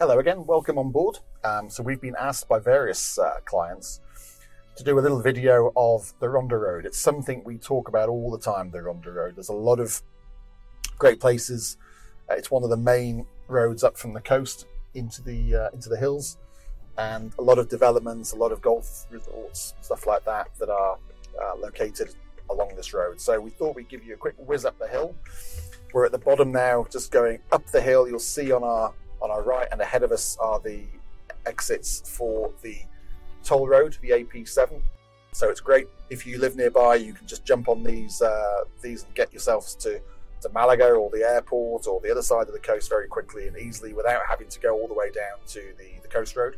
Hello 0.00 0.20
again, 0.20 0.46
welcome 0.46 0.78
on 0.78 0.92
board. 0.92 1.18
Um, 1.42 1.68
so 1.68 1.82
we've 1.82 2.00
been 2.00 2.14
asked 2.20 2.48
by 2.48 2.60
various 2.60 3.18
uh, 3.18 3.38
clients 3.44 4.00
to 4.76 4.84
do 4.84 4.96
a 4.96 5.00
little 5.00 5.20
video 5.20 5.72
of 5.76 6.12
the 6.20 6.28
Ronda 6.28 6.56
Road. 6.56 6.86
It's 6.86 7.00
something 7.00 7.42
we 7.44 7.58
talk 7.58 7.88
about 7.88 8.08
all 8.08 8.30
the 8.30 8.38
time, 8.38 8.70
the 8.70 8.80
Ronda 8.80 9.10
Road. 9.10 9.34
There's 9.34 9.48
a 9.48 9.54
lot 9.54 9.80
of 9.80 10.00
great 10.98 11.18
places. 11.18 11.78
Uh, 12.30 12.34
it's 12.34 12.48
one 12.48 12.62
of 12.62 12.70
the 12.70 12.76
main 12.76 13.26
roads 13.48 13.82
up 13.82 13.96
from 13.96 14.12
the 14.12 14.20
coast 14.20 14.66
into 14.94 15.20
the 15.20 15.56
uh, 15.56 15.70
into 15.72 15.88
the 15.88 15.96
hills, 15.96 16.38
and 16.96 17.32
a 17.36 17.42
lot 17.42 17.58
of 17.58 17.68
developments, 17.68 18.30
a 18.30 18.36
lot 18.36 18.52
of 18.52 18.62
golf 18.62 19.04
resorts, 19.10 19.74
stuff 19.80 20.06
like 20.06 20.24
that, 20.26 20.46
that 20.60 20.70
are 20.70 20.96
uh, 21.42 21.56
located 21.56 22.14
along 22.50 22.70
this 22.76 22.94
road. 22.94 23.20
So 23.20 23.40
we 23.40 23.50
thought 23.50 23.74
we'd 23.74 23.88
give 23.88 24.04
you 24.04 24.14
a 24.14 24.16
quick 24.16 24.36
whiz 24.38 24.64
up 24.64 24.78
the 24.78 24.86
hill. 24.86 25.16
We're 25.92 26.06
at 26.06 26.12
the 26.12 26.18
bottom 26.18 26.52
now, 26.52 26.86
just 26.88 27.10
going 27.10 27.40
up 27.50 27.66
the 27.72 27.80
hill. 27.80 28.06
You'll 28.06 28.20
see 28.20 28.52
on 28.52 28.62
our 28.62 28.94
on 29.20 29.30
our 29.30 29.42
right 29.42 29.68
and 29.72 29.80
ahead 29.80 30.02
of 30.02 30.12
us 30.12 30.36
are 30.40 30.60
the 30.60 30.84
exits 31.46 32.02
for 32.16 32.52
the 32.62 32.76
toll 33.42 33.66
road, 33.66 33.96
the 34.00 34.10
AP7. 34.10 34.80
So 35.32 35.50
it's 35.50 35.60
great 35.60 35.88
if 36.10 36.26
you 36.26 36.38
live 36.38 36.56
nearby. 36.56 36.96
You 36.96 37.12
can 37.12 37.26
just 37.26 37.44
jump 37.44 37.68
on 37.68 37.82
these 37.82 38.22
uh, 38.22 38.64
these 38.82 39.04
and 39.04 39.14
get 39.14 39.32
yourselves 39.32 39.74
to 39.76 40.00
to 40.40 40.48
Malaga 40.50 40.90
or 40.90 41.10
the 41.10 41.28
airport 41.28 41.86
or 41.86 42.00
the 42.00 42.10
other 42.10 42.22
side 42.22 42.46
of 42.46 42.52
the 42.52 42.60
coast 42.60 42.88
very 42.88 43.08
quickly 43.08 43.48
and 43.48 43.56
easily 43.56 43.92
without 43.92 44.22
having 44.28 44.48
to 44.48 44.60
go 44.60 44.74
all 44.78 44.86
the 44.86 44.94
way 44.94 45.10
down 45.10 45.38
to 45.48 45.60
the, 45.78 46.00
the 46.02 46.08
coast 46.08 46.36
road. 46.36 46.56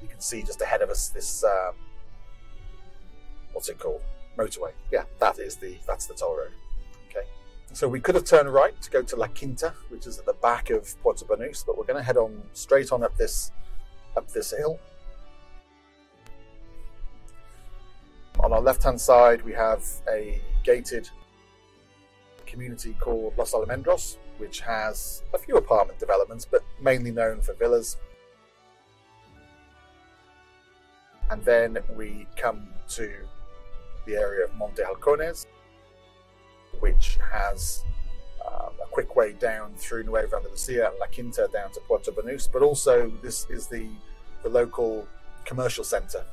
You 0.00 0.08
can 0.08 0.20
see 0.20 0.42
just 0.42 0.60
ahead 0.60 0.82
of 0.82 0.90
us 0.90 1.08
this 1.08 1.44
um, 1.44 1.74
what's 3.52 3.68
it 3.68 3.78
called 3.78 4.02
motorway. 4.36 4.72
Yeah, 4.90 5.04
that 5.20 5.38
is 5.38 5.56
the 5.56 5.76
that's 5.86 6.06
the 6.06 6.14
toll 6.14 6.36
road. 6.36 6.52
So 7.74 7.88
we 7.88 8.00
could 8.00 8.14
have 8.14 8.24
turned 8.24 8.52
right 8.52 8.78
to 8.82 8.90
go 8.90 9.02
to 9.02 9.16
La 9.16 9.28
Quinta, 9.28 9.72
which 9.88 10.06
is 10.06 10.18
at 10.18 10.26
the 10.26 10.34
back 10.34 10.68
of 10.68 10.94
Puerto 11.02 11.24
Banús, 11.24 11.64
but 11.66 11.78
we're 11.78 11.84
going 11.84 11.98
to 11.98 12.02
head 12.02 12.18
on 12.18 12.42
straight 12.52 12.92
on 12.92 13.02
up 13.02 13.16
this 13.16 13.50
up 14.14 14.30
this 14.30 14.52
hill. 14.56 14.78
On 18.40 18.52
our 18.52 18.60
left 18.60 18.82
hand 18.82 19.00
side, 19.00 19.42
we 19.42 19.52
have 19.54 19.82
a 20.10 20.40
gated 20.64 21.08
community 22.44 22.94
called 23.00 23.38
Los 23.38 23.52
Almendros, 23.52 24.18
which 24.36 24.60
has 24.60 25.22
a 25.32 25.38
few 25.38 25.56
apartment 25.56 25.98
developments, 25.98 26.44
but 26.44 26.62
mainly 26.80 27.10
known 27.10 27.40
for 27.40 27.54
villas. 27.54 27.96
And 31.30 31.42
then 31.44 31.78
we 31.96 32.26
come 32.36 32.68
to 32.90 33.10
the 34.04 34.16
area 34.16 34.44
of 34.44 34.54
Monte 34.56 34.82
Halcones, 34.82 35.46
which 36.80 37.18
has 37.30 37.84
um, 38.46 38.72
a 38.82 38.88
quick 38.90 39.16
way 39.16 39.32
down 39.32 39.72
through 39.76 40.04
Nueva 40.04 40.36
Andalucia 40.36 40.88
and 40.88 40.98
La 40.98 41.06
Quinta 41.06 41.48
down 41.52 41.70
to 41.72 41.80
Puerto 41.80 42.10
Banús. 42.10 42.48
But 42.50 42.62
also, 42.62 43.10
this 43.22 43.46
is 43.50 43.66
the, 43.66 43.88
the 44.42 44.48
local 44.48 45.06
commercial 45.44 45.84
centre 45.84 46.24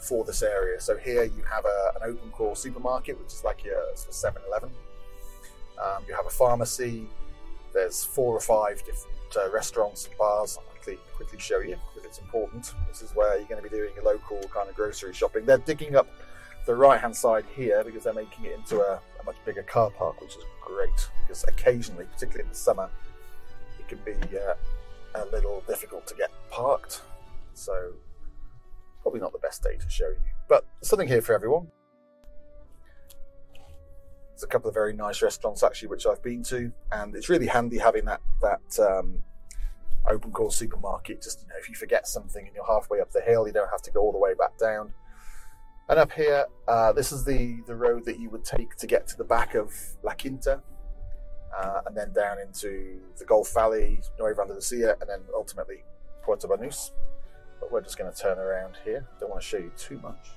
for 0.00 0.24
this 0.24 0.42
area. 0.42 0.80
So 0.80 0.96
here 0.96 1.24
you 1.24 1.42
have 1.44 1.64
a, 1.64 1.92
an 2.02 2.14
Opencor 2.16 2.56
supermarket, 2.56 3.18
which 3.18 3.32
is 3.32 3.44
like 3.44 3.64
your 3.64 3.82
7 3.94 4.40
Eleven. 4.48 4.70
Um, 5.82 6.04
you 6.08 6.14
have 6.14 6.26
a 6.26 6.30
pharmacy. 6.30 7.06
There's 7.72 8.04
four 8.04 8.34
or 8.34 8.40
five 8.40 8.78
different 8.84 9.36
uh, 9.36 9.50
restaurants 9.50 10.06
and 10.06 10.16
bars. 10.18 10.58
I'll 10.58 10.64
quickly, 10.64 10.98
quickly 11.14 11.38
show 11.38 11.60
you 11.60 11.76
because 11.94 12.06
it's 12.06 12.18
important. 12.18 12.74
This 12.88 13.02
is 13.02 13.14
where 13.14 13.38
you're 13.38 13.48
going 13.48 13.62
to 13.62 13.68
be 13.68 13.74
doing 13.74 13.90
your 13.94 14.04
local 14.04 14.40
kind 14.52 14.68
of 14.68 14.74
grocery 14.74 15.14
shopping. 15.14 15.46
They're 15.46 15.58
digging 15.58 15.96
up 15.96 16.08
the 16.70 16.76
right 16.76 17.00
hand 17.00 17.16
side 17.16 17.44
here 17.56 17.82
because 17.82 18.04
they're 18.04 18.12
making 18.12 18.44
it 18.44 18.52
into 18.52 18.80
a, 18.80 19.00
a, 19.20 19.24
much 19.26 19.34
bigger 19.44 19.62
car 19.64 19.90
park, 19.90 20.20
which 20.20 20.36
is 20.36 20.44
great 20.64 21.10
because 21.22 21.42
occasionally, 21.44 22.04
particularly 22.12 22.44
in 22.44 22.48
the 22.48 22.54
summer, 22.54 22.88
it 23.80 23.88
can 23.88 23.98
be 24.04 24.14
uh, 24.38 24.54
a 25.16 25.24
little 25.32 25.64
difficult 25.66 26.06
to 26.06 26.14
get 26.14 26.30
parked. 26.48 27.02
So, 27.54 27.92
probably 29.02 29.20
not 29.20 29.32
the 29.32 29.40
best 29.40 29.64
day 29.64 29.76
to 29.76 29.90
show 29.90 30.08
you, 30.08 30.20
but 30.48 30.64
something 30.80 31.08
here 31.08 31.20
for 31.20 31.34
everyone. 31.34 31.66
There's 34.30 34.44
a 34.44 34.46
couple 34.46 34.68
of 34.68 34.74
very 34.74 34.92
nice 34.92 35.22
restaurants 35.22 35.64
actually, 35.64 35.88
which 35.88 36.06
I've 36.06 36.22
been 36.22 36.44
to, 36.44 36.72
and 36.92 37.16
it's 37.16 37.28
really 37.28 37.48
handy 37.48 37.78
having 37.78 38.04
that 38.04 38.20
that 38.42 38.78
um, 38.78 39.24
Opencor 40.06 40.52
supermarket. 40.52 41.20
Just 41.20 41.42
you 41.42 41.48
know, 41.48 41.56
if 41.58 41.68
you 41.68 41.74
forget 41.74 42.06
something 42.06 42.46
and 42.46 42.54
you're 42.54 42.64
halfway 42.64 43.00
up 43.00 43.10
the 43.10 43.22
hill, 43.22 43.48
you 43.48 43.52
don't 43.52 43.70
have 43.70 43.82
to 43.82 43.90
go 43.90 44.02
all 44.02 44.12
the 44.12 44.18
way 44.18 44.34
back 44.34 44.56
down. 44.56 44.92
And 45.90 45.98
up 45.98 46.12
here, 46.12 46.46
uh, 46.68 46.92
this 46.92 47.10
is 47.10 47.24
the, 47.24 47.58
the 47.66 47.74
road 47.74 48.04
that 48.04 48.20
you 48.20 48.30
would 48.30 48.44
take 48.44 48.76
to 48.76 48.86
get 48.86 49.08
to 49.08 49.16
the 49.16 49.24
back 49.24 49.56
of 49.56 49.74
La 50.04 50.12
Quinta, 50.12 50.62
uh, 51.58 51.80
and 51.84 51.96
then 51.96 52.12
down 52.12 52.38
into 52.38 53.00
the 53.18 53.24
Golf 53.24 53.52
Valley, 53.52 54.00
Nueva 54.16 54.42
Andalucia, 54.42 54.94
and 55.00 55.10
then 55.10 55.18
ultimately 55.34 55.82
Puerto 56.22 56.46
Banús. 56.46 56.92
But 57.58 57.72
we're 57.72 57.80
just 57.80 57.98
going 57.98 58.10
to 58.10 58.16
turn 58.16 58.38
around 58.38 58.76
here. 58.84 59.04
Don't 59.18 59.30
want 59.30 59.42
to 59.42 59.48
show 59.48 59.56
you 59.56 59.72
too 59.76 59.98
much. 59.98 60.28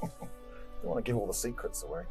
Don't 0.00 0.30
want 0.82 1.04
to 1.04 1.06
give 1.06 1.18
all 1.18 1.26
the 1.26 1.34
secrets 1.34 1.82
away. 1.82 2.04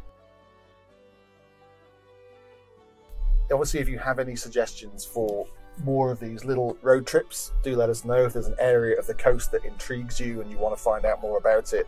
Obviously, 3.52 3.80
if 3.80 3.88
you 3.88 4.00
have 4.00 4.20
any 4.20 4.36
suggestions 4.36 5.06
for 5.06 5.46
more 5.84 6.12
of 6.12 6.20
these 6.20 6.46
little 6.46 6.78
road 6.82 7.06
trips, 7.06 7.52
do 7.64 7.76
let 7.76 7.90
us 7.90 8.06
know 8.06 8.26
if 8.26 8.34
there's 8.34 8.48
an 8.48 8.56
area 8.60 8.98
of 8.98 9.06
the 9.08 9.14
coast 9.14 9.52
that 9.52 9.64
intrigues 9.66 10.20
you 10.20 10.42
and 10.42 10.50
you 10.50 10.58
want 10.58 10.76
to 10.76 10.82
find 10.82 11.06
out 11.06 11.22
more 11.22 11.38
about 11.38 11.74
it, 11.74 11.88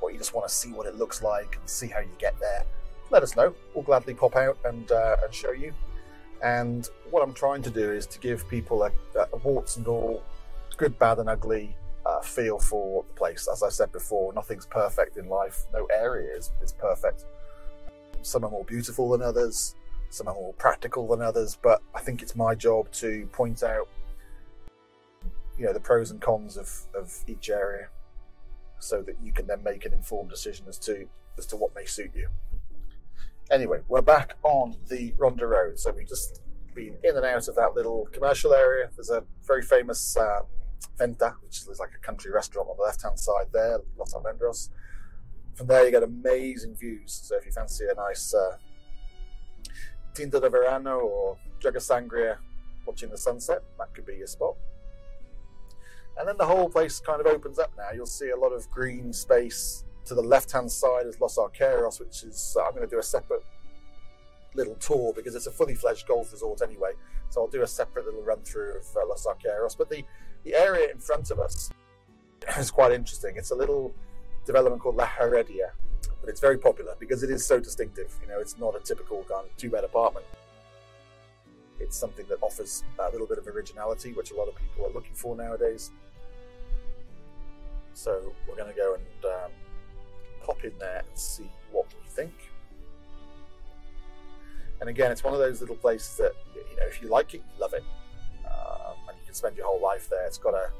or 0.00 0.10
you 0.10 0.18
just 0.18 0.34
want 0.34 0.46
to 0.46 0.54
see 0.54 0.70
what 0.72 0.86
it 0.86 0.96
looks 0.96 1.22
like 1.22 1.56
and 1.58 1.68
see 1.68 1.86
how 1.86 2.00
you 2.00 2.10
get 2.18 2.38
there. 2.40 2.64
Let 3.10 3.22
us 3.22 3.36
know. 3.36 3.54
We'll 3.74 3.84
gladly 3.84 4.14
pop 4.14 4.36
out 4.36 4.58
and 4.64 4.90
uh, 4.92 5.16
and 5.24 5.32
show 5.32 5.52
you. 5.52 5.72
And 6.42 6.88
what 7.10 7.22
I'm 7.22 7.32
trying 7.32 7.62
to 7.62 7.70
do 7.70 7.90
is 7.90 8.06
to 8.06 8.18
give 8.18 8.48
people 8.48 8.82
a, 8.82 8.92
a 9.32 9.36
warts 9.38 9.76
and 9.76 9.88
all, 9.88 10.22
good, 10.76 10.98
bad, 10.98 11.18
and 11.18 11.28
ugly 11.28 11.74
uh, 12.06 12.20
feel 12.20 12.58
for 12.58 13.04
the 13.08 13.14
place. 13.14 13.48
As 13.50 13.62
I 13.62 13.70
said 13.70 13.90
before, 13.92 14.32
nothing's 14.34 14.66
perfect 14.66 15.16
in 15.16 15.28
life. 15.28 15.64
No 15.72 15.86
area 15.86 16.36
is, 16.36 16.52
is 16.62 16.72
perfect. 16.72 17.24
Some 18.22 18.44
are 18.44 18.50
more 18.50 18.64
beautiful 18.64 19.08
than 19.10 19.22
others 19.22 19.74
some 20.10 20.28
are 20.28 20.34
more 20.34 20.54
practical 20.54 21.06
than 21.08 21.22
others, 21.22 21.58
but 21.60 21.82
I 21.94 22.00
think 22.00 22.22
it's 22.22 22.34
my 22.34 22.54
job 22.54 22.90
to 22.92 23.28
point 23.32 23.62
out, 23.62 23.88
you 25.58 25.66
know, 25.66 25.72
the 25.72 25.80
pros 25.80 26.10
and 26.10 26.20
cons 26.20 26.56
of, 26.56 26.70
of 26.94 27.12
each 27.26 27.50
area, 27.50 27.88
so 28.78 29.02
that 29.02 29.16
you 29.22 29.32
can 29.32 29.46
then 29.46 29.62
make 29.62 29.84
an 29.84 29.92
informed 29.92 30.30
decision 30.30 30.66
as 30.68 30.78
to 30.78 31.08
as 31.36 31.46
to 31.46 31.56
what 31.56 31.74
may 31.74 31.84
suit 31.84 32.10
you. 32.14 32.28
Anyway, 33.50 33.80
we're 33.88 34.02
back 34.02 34.34
on 34.42 34.76
the 34.88 35.14
Ronda 35.18 35.46
Road, 35.46 35.78
so 35.78 35.92
we've 35.92 36.08
just 36.08 36.42
been 36.74 36.96
in 37.02 37.16
and 37.16 37.24
out 37.24 37.48
of 37.48 37.54
that 37.56 37.74
little 37.74 38.08
commercial 38.12 38.52
area. 38.52 38.90
There's 38.94 39.10
a 39.10 39.24
very 39.46 39.62
famous 39.62 40.16
uh, 40.16 40.40
Venta, 40.98 41.34
which 41.42 41.62
is 41.62 41.78
like 41.78 41.90
a 41.96 42.06
country 42.06 42.30
restaurant 42.30 42.68
on 42.68 42.76
the 42.76 42.82
left 42.82 43.02
hand 43.02 43.18
side 43.18 43.46
there, 43.52 43.78
Los 43.96 44.14
Almendros. 44.14 44.70
From 45.54 45.66
there, 45.66 45.84
you 45.84 45.90
get 45.90 46.02
amazing 46.02 46.76
views. 46.76 47.12
So 47.24 47.36
if 47.36 47.46
you 47.46 47.52
fancy 47.52 47.84
a 47.90 47.94
nice 47.94 48.34
uh, 48.34 48.58
Tinto 50.14 50.40
de 50.40 50.48
Verano 50.48 50.98
or 50.98 51.38
Jug 51.60 51.74
Sangria 51.74 52.38
watching 52.86 53.10
the 53.10 53.18
sunset. 53.18 53.62
That 53.78 53.94
could 53.94 54.06
be 54.06 54.16
your 54.16 54.26
spot. 54.26 54.56
And 56.18 56.26
then 56.26 56.36
the 56.36 56.46
whole 56.46 56.68
place 56.68 56.98
kind 57.00 57.20
of 57.20 57.26
opens 57.26 57.58
up 57.58 57.72
now. 57.76 57.90
You'll 57.94 58.06
see 58.06 58.30
a 58.30 58.36
lot 58.36 58.50
of 58.50 58.68
green 58.70 59.12
space. 59.12 59.84
To 60.06 60.14
the 60.14 60.22
left 60.22 60.50
hand 60.52 60.72
side 60.72 61.06
is 61.06 61.20
Los 61.20 61.36
Arqueros, 61.36 62.00
which 62.00 62.22
is, 62.22 62.56
uh, 62.58 62.64
I'm 62.64 62.74
going 62.74 62.88
to 62.88 62.90
do 62.90 62.98
a 62.98 63.02
separate 63.02 63.44
little 64.54 64.74
tour 64.76 65.12
because 65.14 65.34
it's 65.34 65.46
a 65.46 65.50
fully 65.50 65.74
fledged 65.74 66.08
golf 66.08 66.32
resort 66.32 66.62
anyway. 66.62 66.92
So 67.28 67.42
I'll 67.42 67.48
do 67.48 67.62
a 67.62 67.66
separate 67.66 68.06
little 68.06 68.22
run 68.22 68.40
through 68.42 68.78
of 68.78 68.86
uh, 68.96 69.06
Los 69.06 69.26
Arqueros. 69.26 69.76
But 69.76 69.90
the, 69.90 70.02
the 70.44 70.54
area 70.54 70.90
in 70.90 70.98
front 70.98 71.30
of 71.30 71.38
us 71.38 71.70
is 72.58 72.70
quite 72.70 72.92
interesting. 72.92 73.36
It's 73.36 73.50
a 73.50 73.54
little 73.54 73.94
development 74.46 74.82
called 74.82 74.96
La 74.96 75.06
Heredia, 75.06 75.72
but 76.20 76.28
it's 76.28 76.40
very 76.40 76.58
popular 76.58 76.94
because 76.98 77.22
it 77.22 77.30
is 77.30 77.46
so 77.46 77.60
distinctive. 77.60 78.12
You 78.22 78.28
know, 78.28 78.40
it's 78.40 78.58
not 78.58 78.74
a 78.74 78.80
typical 78.80 79.24
kind 79.24 79.46
of 79.46 79.56
two 79.56 79.70
bed 79.70 79.84
apartment. 79.84 80.26
It's 81.80 81.96
something 81.96 82.26
that 82.28 82.38
offers 82.42 82.82
a 82.98 83.10
little 83.10 83.26
bit 83.26 83.38
of 83.38 83.46
originality, 83.46 84.12
which 84.12 84.32
a 84.32 84.34
lot 84.34 84.48
of 84.48 84.54
people 84.56 84.86
are 84.86 84.92
looking 84.92 85.14
for 85.14 85.36
nowadays. 85.36 85.90
So 87.94 88.32
we're 88.48 88.56
going 88.56 88.70
to 88.70 88.76
go 88.76 88.94
and 88.94 89.24
um, 89.24 89.50
pop 90.42 90.64
in 90.64 90.72
there 90.78 91.04
and 91.08 91.18
see 91.18 91.50
what 91.70 91.86
we 92.00 92.08
think. 92.08 92.32
And 94.80 94.88
again, 94.88 95.10
it's 95.10 95.24
one 95.24 95.34
of 95.34 95.40
those 95.40 95.60
little 95.60 95.76
places 95.76 96.16
that 96.18 96.32
you 96.54 96.76
know, 96.76 96.86
if 96.86 97.02
you 97.02 97.08
like 97.08 97.34
it, 97.34 97.38
you 97.38 97.60
love 97.60 97.74
it, 97.74 97.84
um, 98.46 98.94
and 99.08 99.18
you 99.18 99.24
can 99.24 99.34
spend 99.34 99.56
your 99.56 99.66
whole 99.66 99.82
life 99.82 100.08
there. 100.08 100.26
It's 100.26 100.38
got 100.38 100.54
a, 100.54 100.70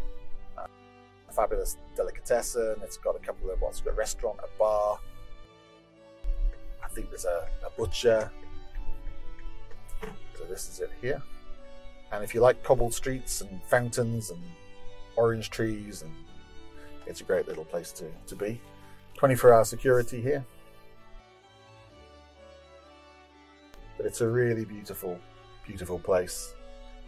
a 0.57 1.33
fabulous 1.33 1.77
delicatessen. 1.97 2.77
It's 2.83 2.97
got 2.97 3.17
a 3.17 3.19
couple 3.19 3.51
of 3.51 3.61
what's 3.61 3.85
well, 3.85 3.87
got 3.87 3.95
a 3.95 3.99
restaurant, 3.99 4.39
a 4.39 4.59
bar, 4.59 5.01
I 6.89 6.95
think 6.95 7.11
there's 7.11 7.25
a, 7.27 7.47
a 7.67 7.71
butcher. 7.77 8.31
So 10.37 10.45
this 10.49 10.69
is 10.69 10.81
it 10.81 10.91
here. 11.03 11.23
And 12.13 12.25
if 12.25 12.35
you 12.35 12.41
like 12.41 12.63
cobbled 12.63 12.95
streets 12.95 13.43
and 13.43 13.63
fountains 13.65 14.31
and 14.31 14.41
orange 15.17 15.51
trees, 15.51 16.03
and 16.03 16.13
it's 17.07 17.21
a 17.21 17.25
great 17.25 17.47
little 17.47 17.65
place 17.65 17.93
to, 17.93 18.07
to 18.29 18.37
be. 18.37 18.61
24 19.15 19.53
hour 19.53 19.65
security 19.65 20.21
here. 20.21 20.45
But 23.97 24.07
it's 24.07 24.21
a 24.21 24.29
really 24.29 24.65
beautiful, 24.65 25.19
beautiful 25.67 25.99
place. 25.99 26.55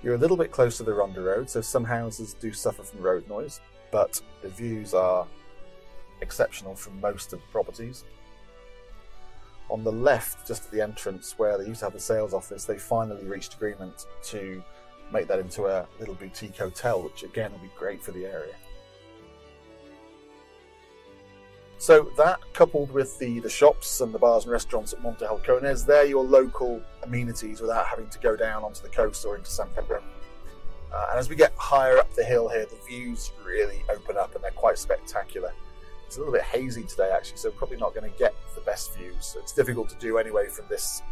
You're 0.02 0.14
a 0.14 0.18
little 0.18 0.36
bit 0.36 0.50
close 0.50 0.76
to 0.78 0.82
the 0.82 0.92
Ronda 0.92 1.20
Road, 1.20 1.48
so 1.48 1.60
some 1.60 1.84
houses 1.84 2.34
do 2.34 2.52
suffer 2.52 2.82
from 2.82 3.00
road 3.00 3.28
noise, 3.28 3.60
but 3.92 4.20
the 4.42 4.48
views 4.48 4.92
are 4.92 5.26
exceptional 6.20 6.74
from 6.74 7.00
most 7.00 7.32
of 7.32 7.40
the 7.40 7.46
properties. 7.52 8.04
On 9.70 9.84
the 9.84 9.92
left, 9.92 10.46
just 10.48 10.66
at 10.66 10.70
the 10.72 10.80
entrance 10.80 11.38
where 11.38 11.56
they 11.56 11.66
used 11.66 11.80
to 11.80 11.86
have 11.86 11.92
the 11.92 12.00
sales 12.00 12.34
office, 12.34 12.64
they 12.64 12.76
finally 12.76 13.24
reached 13.24 13.54
agreement 13.54 14.06
to 14.24 14.62
make 15.12 15.28
that 15.28 15.38
into 15.38 15.66
a 15.66 15.86
little 15.98 16.14
boutique 16.14 16.56
hotel, 16.56 17.02
which 17.02 17.22
again 17.22 17.52
will 17.52 17.60
be 17.60 17.70
great 17.78 18.02
for 18.02 18.12
the 18.12 18.26
area. 18.26 18.54
So 21.78 22.10
that, 22.18 22.40
coupled 22.52 22.90
with 22.90 23.18
the, 23.18 23.40
the 23.40 23.48
shops 23.48 24.02
and 24.02 24.12
the 24.12 24.18
bars 24.18 24.44
and 24.44 24.52
restaurants 24.52 24.92
at 24.92 25.02
Monte 25.02 25.24
Halcones, 25.24 25.86
they're 25.86 26.04
your 26.04 26.22
local 26.22 26.82
amenities 27.04 27.62
without 27.62 27.86
having 27.86 28.10
to 28.10 28.18
go 28.18 28.36
down 28.36 28.64
onto 28.64 28.82
the 28.82 28.90
coast 28.90 29.24
or 29.24 29.36
into 29.36 29.50
San 29.50 29.68
Pedro. 29.74 30.02
Uh, 30.92 31.06
and 31.10 31.18
as 31.18 31.30
we 31.30 31.36
get 31.36 31.54
higher 31.56 31.96
up 31.96 32.12
the 32.14 32.24
hill 32.24 32.48
here, 32.48 32.66
the 32.66 32.76
views 32.86 33.32
really 33.44 33.82
open 33.88 34.18
up 34.18 34.34
and 34.34 34.44
they're 34.44 34.50
quite 34.50 34.76
spectacular. 34.76 35.52
It's 36.10 36.16
a 36.16 36.18
little 36.18 36.34
bit 36.34 36.42
hazy 36.42 36.82
today, 36.82 37.12
actually, 37.14 37.36
so 37.36 37.52
probably 37.52 37.76
not 37.76 37.94
going 37.94 38.10
to 38.10 38.18
get 38.18 38.34
the 38.56 38.60
best 38.62 38.96
views. 38.96 39.36
It's 39.38 39.52
difficult 39.52 39.88
to 39.90 39.94
do 40.00 40.18
anyway 40.18 40.48
from 40.48 40.64
this 40.68 41.02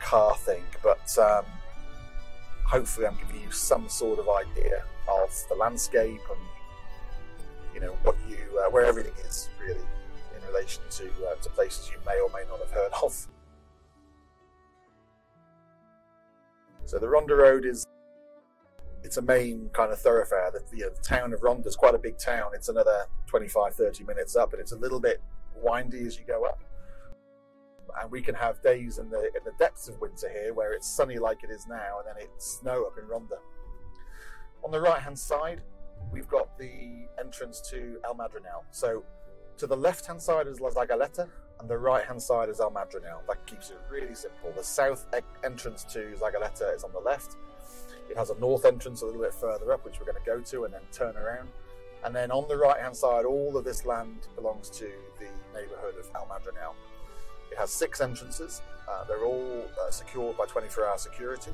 car 0.00 0.36
thing, 0.36 0.62
but 0.82 1.16
um, 1.16 1.46
hopefully 2.62 3.06
I'm 3.06 3.16
giving 3.16 3.40
you 3.40 3.50
some 3.50 3.88
sort 3.88 4.18
of 4.18 4.28
idea 4.28 4.84
of 5.08 5.34
the 5.48 5.54
landscape 5.54 6.20
and 6.30 6.40
you 7.72 7.80
know 7.80 7.96
what 8.02 8.16
you 8.28 8.36
uh, 8.60 8.70
where 8.70 8.84
everything 8.84 9.14
is 9.24 9.48
really 9.58 9.80
in 10.36 10.46
relation 10.52 10.82
to 10.90 11.04
uh, 11.04 11.34
to 11.40 11.48
places 11.48 11.88
you 11.90 11.96
may 12.04 12.20
or 12.20 12.28
may 12.28 12.46
not 12.50 12.58
have 12.58 12.70
heard 12.70 12.92
of. 13.02 13.28
So 16.84 16.98
the 16.98 17.08
Ronda 17.08 17.34
Road 17.34 17.64
is 17.64 17.86
it's 19.02 19.16
a 19.16 19.22
main 19.22 19.70
kind 19.72 19.92
of 19.92 20.00
thoroughfare. 20.00 20.50
The, 20.52 20.76
the, 20.76 20.86
uh, 20.86 20.90
the 20.94 21.02
town 21.02 21.32
of 21.32 21.42
Ronda 21.42 21.68
is 21.68 21.76
quite 21.76 21.94
a 21.94 21.98
big 21.98 22.18
town. 22.18 22.50
It's 22.54 22.68
another 22.68 23.06
25, 23.26 23.74
30 23.74 24.04
minutes 24.04 24.36
up, 24.36 24.52
and 24.52 24.60
it's 24.60 24.72
a 24.72 24.76
little 24.76 25.00
bit 25.00 25.20
windy 25.54 26.06
as 26.06 26.18
you 26.18 26.24
go 26.24 26.44
up. 26.44 26.60
And 28.00 28.10
we 28.10 28.20
can 28.20 28.34
have 28.34 28.62
days 28.62 28.98
in 28.98 29.08
the 29.10 29.18
in 29.18 29.42
the 29.44 29.52
depths 29.58 29.88
of 29.88 30.00
winter 30.00 30.28
here 30.28 30.52
where 30.52 30.72
it's 30.72 30.86
sunny 30.86 31.18
like 31.18 31.42
it 31.42 31.50
is 31.50 31.66
now, 31.66 31.98
and 31.98 32.06
then 32.06 32.22
it's 32.22 32.58
snow 32.60 32.84
up 32.84 32.98
in 32.98 33.08
Ronda. 33.08 33.36
On 34.64 34.70
the 34.70 34.80
right 34.80 35.00
hand 35.00 35.18
side, 35.18 35.62
we've 36.12 36.28
got 36.28 36.58
the 36.58 37.06
entrance 37.18 37.60
to 37.70 37.98
El 38.04 38.14
Madrinal. 38.14 38.64
So 38.70 39.04
to 39.56 39.66
the 39.66 39.76
left 39.76 40.06
hand 40.06 40.20
side 40.20 40.46
is 40.46 40.60
La 40.60 40.70
Zagaleta, 40.70 41.28
and 41.60 41.68
the 41.68 41.78
right 41.78 42.04
hand 42.04 42.22
side 42.22 42.48
is 42.48 42.60
El 42.60 42.70
Madrinal. 42.70 43.26
That 43.26 43.44
keeps 43.46 43.70
it 43.70 43.78
really 43.90 44.14
simple. 44.14 44.52
The 44.54 44.62
south 44.62 45.06
entrance 45.44 45.84
to 45.84 46.14
Zagaleta 46.20 46.74
is 46.74 46.84
on 46.84 46.92
the 46.92 47.00
left. 47.00 47.36
It 48.10 48.16
has 48.16 48.30
a 48.30 48.38
north 48.38 48.64
entrance 48.64 49.02
a 49.02 49.06
little 49.06 49.20
bit 49.20 49.34
further 49.34 49.72
up, 49.72 49.84
which 49.84 49.98
we're 50.00 50.06
going 50.06 50.22
to 50.22 50.30
go 50.30 50.40
to 50.40 50.64
and 50.64 50.74
then 50.74 50.80
turn 50.92 51.16
around. 51.16 51.48
And 52.04 52.14
then 52.14 52.30
on 52.30 52.48
the 52.48 52.56
right 52.56 52.80
hand 52.80 52.96
side, 52.96 53.24
all 53.24 53.56
of 53.56 53.64
this 53.64 53.84
land 53.84 54.28
belongs 54.36 54.70
to 54.70 54.90
the 55.18 55.26
neighbourhood 55.58 55.94
of 55.98 56.08
El 56.14 56.26
Madrinal. 56.26 56.74
It 57.50 57.58
has 57.58 57.70
six 57.70 58.00
entrances. 58.00 58.62
Uh, 58.88 59.04
they're 59.04 59.24
all 59.24 59.64
uh, 59.86 59.90
secured 59.90 60.36
by 60.36 60.46
24 60.46 60.86
hour 60.86 60.98
security 60.98 61.52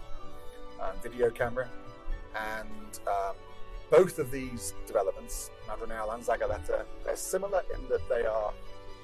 and 0.82 1.02
video 1.02 1.30
camera. 1.30 1.68
And 2.36 2.98
um, 3.06 3.36
both 3.90 4.18
of 4.18 4.30
these 4.30 4.74
developments, 4.86 5.50
Madrinal 5.68 6.14
and 6.14 6.24
Zagaleta, 6.24 6.84
they're 7.04 7.16
similar 7.16 7.62
in 7.74 7.88
that 7.88 8.06
they 8.08 8.26
are 8.26 8.52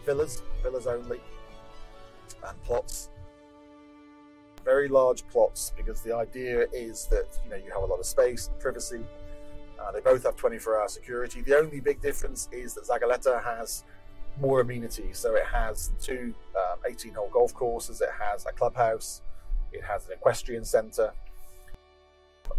villas, 0.05 0.43
villas 0.62 0.87
only, 0.87 1.20
and 2.47 2.62
plots. 2.64 3.11
Very 4.65 4.89
large 4.89 5.27
plots 5.29 5.73
because 5.77 6.03
the 6.03 6.15
idea 6.15 6.67
is 6.73 7.07
that 7.07 7.39
you 7.45 7.51
know 7.51 7.57
you 7.57 7.71
have 7.73 7.83
a 7.83 7.87
lot 7.87 7.99
of 7.99 8.07
space 8.07 8.49
and 8.49 8.59
privacy. 8.61 9.01
Uh, 9.81 9.91
they 9.93 10.01
both 10.01 10.25
have 10.25 10.37
24-hour 10.37 10.89
security. 10.89 11.41
The 11.41 11.57
only 11.57 11.81
big 11.81 12.03
difference 12.03 12.49
is 12.53 12.75
that 12.75 12.85
Zagaleta 12.85 13.43
has 13.43 13.85
more 14.39 14.61
amenities. 14.61 15.19
So 15.19 15.35
it 15.35 15.47
has 15.47 15.91
two 16.01 16.35
18-hole 16.87 17.27
um, 17.27 17.31
golf 17.33 17.55
courses. 17.55 18.01
It 18.01 18.11
has 18.19 18.45
a 18.47 18.53
clubhouse. 18.53 19.23
It 19.73 19.83
has 19.83 20.07
an 20.07 20.12
equestrian 20.12 20.65
centre. 20.65 21.12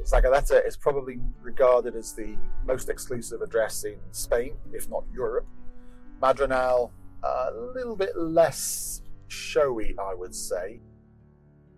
Zagaleta 0.03 0.65
is 0.65 0.77
probably 0.77 1.19
regarded 1.41 1.95
as 1.95 2.13
the 2.13 2.35
most 2.65 2.89
exclusive 2.89 3.41
address 3.41 3.83
in 3.83 3.97
Spain, 4.11 4.55
if 4.73 4.89
not 4.89 5.03
Europe. 5.13 5.45
Madrinal, 6.21 6.91
a 7.23 7.51
little 7.75 7.95
bit 7.95 8.17
less 8.17 9.01
showy, 9.27 9.95
I 9.99 10.13
would 10.13 10.33
say. 10.33 10.79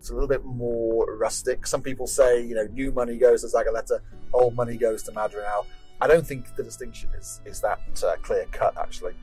It's 0.04 0.10
a 0.10 0.12
little 0.12 0.28
bit 0.28 0.44
more 0.44 1.16
rustic. 1.16 1.66
Some 1.66 1.80
people 1.80 2.06
say, 2.06 2.44
you 2.44 2.54
know, 2.54 2.66
new 2.66 2.92
money 2.92 3.16
goes 3.16 3.40
to 3.40 3.46
Zagaleta, 3.46 4.00
old 4.34 4.54
money 4.54 4.76
goes 4.76 5.02
to 5.04 5.12
Madrinal. 5.12 5.64
I 5.98 6.06
don't 6.06 6.26
think 6.26 6.54
the 6.56 6.62
distinction 6.62 7.08
is 7.18 7.40
is 7.46 7.62
that 7.62 7.80
uh, 8.06 8.16
clear 8.20 8.44
cut. 8.52 8.76
Actually, 8.76 9.14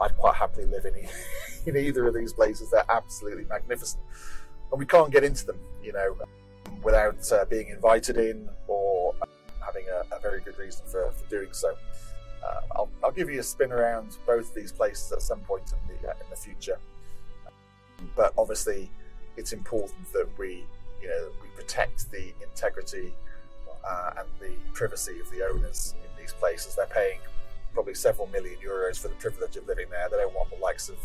I'd 0.00 0.16
quite 0.16 0.36
happily 0.36 0.66
live 0.66 0.84
in, 0.84 0.94
in 1.66 1.76
either 1.76 2.06
of 2.06 2.14
these 2.14 2.32
places. 2.32 2.70
They're 2.70 2.88
absolutely 2.88 3.46
magnificent, 3.46 4.00
and 4.70 4.78
we 4.78 4.86
can't 4.86 5.10
get 5.10 5.24
into 5.24 5.44
them. 5.44 5.58
You 5.82 5.92
know, 5.92 6.16
without 6.84 7.32
uh, 7.32 7.44
being 7.46 7.66
invited 7.66 8.16
in 8.16 8.48
or 8.68 9.16
having 9.58 9.86
a, 9.88 10.14
a 10.14 10.20
very 10.20 10.40
good 10.40 10.56
reason 10.56 10.86
for, 10.86 11.10
for 11.10 11.28
doing 11.28 11.48
so. 11.50 11.74
Uh, 12.46 12.60
I'll, 12.76 12.90
I'll, 13.02 13.10
give 13.10 13.28
you 13.28 13.40
a 13.40 13.42
spin 13.42 13.72
around 13.72 14.18
both 14.24 14.54
these 14.54 14.70
places 14.70 15.10
at 15.10 15.20
some 15.20 15.40
point 15.40 15.64
in 15.72 15.96
the 15.96 16.10
uh, 16.10 16.12
in 16.12 16.30
the 16.30 16.36
future. 16.36 16.78
But 18.14 18.32
obviously, 18.38 18.88
it's 19.40 19.52
important 19.54 20.12
that 20.12 20.28
we, 20.38 20.64
you 21.00 21.08
know, 21.08 21.28
we 21.42 21.48
protect 21.56 22.10
the 22.10 22.34
integrity 22.42 23.14
uh, 23.88 24.10
and 24.18 24.28
the 24.38 24.52
privacy 24.74 25.18
of 25.18 25.30
the 25.30 25.42
owners 25.50 25.94
in 26.04 26.22
these 26.22 26.34
places. 26.34 26.76
They're 26.76 26.86
paying 26.86 27.18
probably 27.72 27.94
several 27.94 28.26
million 28.28 28.58
euros 28.64 28.98
for 28.98 29.08
the 29.08 29.14
privilege 29.14 29.56
of 29.56 29.66
living 29.66 29.86
there. 29.90 30.08
They 30.10 30.18
don't 30.18 30.34
want 30.34 30.50
the 30.50 30.62
likes 30.62 30.90
of 30.90 30.98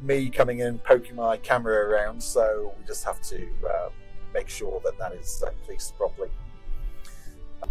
me 0.00 0.30
coming 0.30 0.60
in, 0.60 0.78
poking 0.78 1.16
my 1.16 1.36
camera 1.36 1.88
around. 1.88 2.22
So 2.22 2.72
we 2.78 2.86
just 2.86 3.04
have 3.04 3.20
to 3.22 3.46
uh, 3.68 3.90
make 4.32 4.48
sure 4.48 4.80
that 4.84 4.98
that 4.98 5.12
is 5.12 5.44
uh, 5.46 5.50
policed 5.66 5.94
properly. 5.98 6.30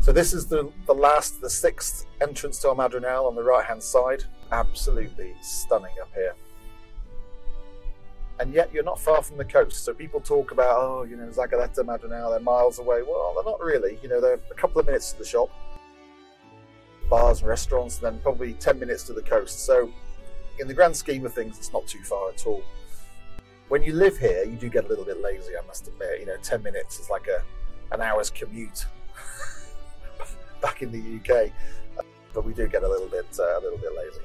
So 0.02 0.12
this 0.12 0.32
is 0.32 0.46
the, 0.46 0.72
the 0.86 0.94
last, 0.94 1.42
the 1.42 1.50
sixth 1.50 2.06
entrance 2.22 2.60
to 2.60 2.68
El 2.68 3.28
on 3.28 3.36
the 3.36 3.44
right 3.44 3.66
hand 3.66 3.82
side. 3.82 4.26
Absolutely 4.52 5.34
stunning 5.42 5.96
up 6.00 6.12
here. 6.14 6.36
And 8.48 8.56
yet 8.56 8.74
you're 8.74 8.84
not 8.84 8.98
far 8.98 9.22
from 9.22 9.38
the 9.38 9.44
coast. 9.44 9.84
So 9.84 9.94
people 9.94 10.22
talk 10.22 10.52
about, 10.52 10.80
oh, 10.80 11.04
you 11.04 11.18
know, 11.18 11.28
Zagaleta, 11.28 11.80
Madrinal, 11.80 12.32
they're 12.32 12.40
miles 12.40 12.80
away. 12.80 13.02
Well, 13.02 13.34
they're 13.36 13.52
not 13.52 13.60
really. 13.60 14.00
You 14.02 14.08
know, 14.08 14.22
they're 14.22 14.40
a 14.50 14.54
couple 14.54 14.80
of 14.80 14.86
minutes 14.86 15.12
to 15.12 15.20
the 15.20 15.26
shop, 15.26 15.50
bars 17.10 17.42
and 17.42 17.50
restaurants, 17.50 17.98
and 17.98 18.06
then 18.06 18.20
probably 18.22 18.54
10 18.54 18.80
minutes 18.80 19.04
to 19.04 19.14
the 19.14 19.22
coast. 19.22 19.66
So 19.66 19.92
in 20.60 20.68
the 20.70 20.74
grand 20.74 20.96
scheme 20.96 21.26
of 21.26 21.34
things, 21.34 21.58
it's 21.58 21.74
not 21.74 21.86
too 21.88 22.02
far 22.04 22.30
at 22.30 22.48
all 22.48 22.64
when 23.70 23.84
you 23.84 23.94
live 23.94 24.18
here, 24.18 24.44
you 24.44 24.56
do 24.56 24.70
get 24.70 24.86
a 24.86 24.88
little 24.88 25.04
bit 25.04 25.22
lazy. 25.22 25.52
I 25.62 25.66
must 25.66 25.88
admit. 25.88 26.20
You 26.20 26.26
know, 26.28 26.38
ten 26.42 26.64
minutes 26.64 27.00
is 27.00 27.10
like 27.10 27.28
a 27.28 27.44
an 27.94 28.02
hour's 28.02 28.30
commute 28.30 28.86
back 30.62 30.82
in 30.82 30.92
the 30.92 31.18
UK, 31.18 31.52
but 32.34 32.46
we 32.46 32.54
do 32.54 32.68
get 32.68 32.84
a 32.84 32.88
little 32.88 33.08
bit 33.08 33.26
uh, 33.40 33.60
a 33.60 33.62
little 33.62 33.78
bit 33.78 33.92
lazy. 33.96 34.22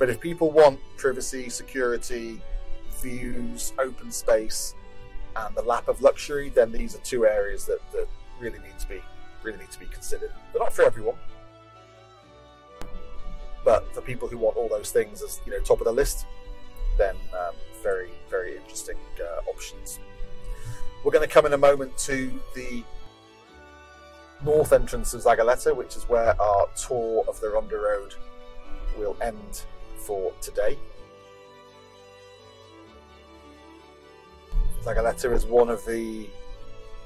But 0.00 0.08
if 0.08 0.18
people 0.18 0.50
want 0.50 0.80
privacy, 0.96 1.50
security, 1.50 2.40
views, 3.02 3.74
open 3.78 4.10
space, 4.10 4.74
and 5.36 5.54
the 5.54 5.60
lap 5.62 5.88
of 5.88 6.00
luxury, 6.00 6.48
then 6.48 6.72
these 6.72 6.96
are 6.96 7.00
two 7.00 7.26
areas 7.26 7.66
that, 7.66 7.80
that 7.92 8.08
really 8.40 8.58
need 8.60 8.78
to 8.78 8.88
be 8.88 9.02
really 9.42 9.58
need 9.58 9.70
to 9.70 9.78
be 9.78 9.86
considered. 9.86 10.32
But 10.54 10.60
not 10.60 10.72
for 10.72 10.82
everyone. 10.82 11.16
But 13.62 13.94
for 13.94 14.00
people 14.00 14.26
who 14.26 14.38
want 14.38 14.56
all 14.56 14.68
those 14.70 14.90
things 14.90 15.22
as 15.22 15.38
you 15.44 15.52
know 15.52 15.60
top 15.60 15.80
of 15.80 15.84
the 15.84 15.92
list, 15.92 16.24
then 16.96 17.14
um, 17.38 17.54
very, 17.82 18.08
very 18.30 18.56
interesting 18.56 18.96
uh, 19.20 19.50
options. 19.50 20.00
We're 21.04 21.12
going 21.12 21.28
to 21.28 21.32
come 21.32 21.44
in 21.44 21.52
a 21.52 21.58
moment 21.58 21.96
to 21.98 22.40
the 22.54 22.82
north 24.42 24.72
entrance 24.72 25.12
of 25.12 25.20
Zagaleta, 25.20 25.76
which 25.76 25.94
is 25.94 26.08
where 26.08 26.40
our 26.40 26.68
tour 26.74 27.22
of 27.28 27.38
the 27.42 27.50
Ronda 27.50 27.76
Road 27.76 28.14
will 28.98 29.14
end 29.20 29.64
for 30.00 30.32
today. 30.40 30.78
Zagaleta 34.82 35.32
is 35.34 35.44
one 35.44 35.68
of 35.68 35.84
the 35.84 36.26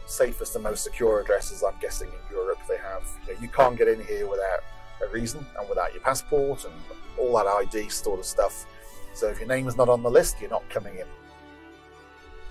safest 0.06 0.54
and 0.54 0.64
most 0.64 0.84
secure 0.84 1.20
addresses 1.20 1.62
I'm 1.62 1.78
guessing 1.80 2.08
in 2.08 2.36
Europe. 2.36 2.58
They 2.68 2.76
have 2.78 3.02
you, 3.26 3.34
know, 3.34 3.40
you 3.40 3.48
can't 3.48 3.76
get 3.76 3.88
in 3.88 4.04
here 4.06 4.28
without 4.28 4.60
a 5.02 5.08
reason 5.08 5.44
and 5.58 5.68
without 5.68 5.92
your 5.92 6.02
passport 6.02 6.64
and 6.64 6.74
all 7.18 7.36
that 7.36 7.46
ID 7.46 7.88
sort 7.88 8.20
of 8.20 8.26
stuff. 8.26 8.66
So 9.14 9.28
if 9.28 9.38
your 9.38 9.48
name 9.48 9.68
is 9.68 9.76
not 9.76 9.88
on 9.88 10.02
the 10.02 10.10
list, 10.10 10.40
you're 10.40 10.50
not 10.50 10.68
coming 10.68 10.98
in. 10.98 11.06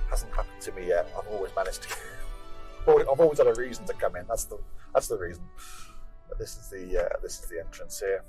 Hasn't 0.10 0.34
happened 0.34 0.62
to 0.62 0.72
me 0.74 0.88
yet. 0.88 1.10
I've 1.18 1.28
always 1.28 1.52
managed 1.56 1.84
to. 1.84 1.90
I've 3.10 3.20
always 3.20 3.38
had 3.38 3.48
a 3.48 3.54
reason 3.54 3.86
to 3.86 3.94
come 3.94 4.16
in. 4.16 4.26
That's 4.28 4.44
the 4.46 4.60
that's 4.94 5.08
the 5.08 5.18
reason. 5.18 5.44
But 6.28 6.38
this 6.38 6.58
is 6.58 6.70
the 6.70 7.06
uh, 7.06 7.10
this 7.22 7.40
is 7.40 7.50
the 7.50 7.60
entrance 7.60 8.00
here. 8.00 8.24